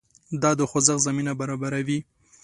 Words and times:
دا 0.41 0.51
د 0.59 0.61
خوځښت 0.69 1.03
زمینه 1.07 1.33
برابروي. 1.41 1.99